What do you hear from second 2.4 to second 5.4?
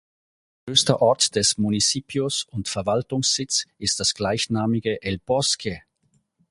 und Verwaltungssitz ist das gleichnamige El